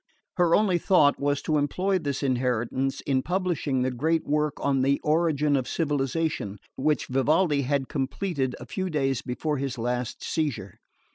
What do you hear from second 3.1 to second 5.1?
publishing the great work on the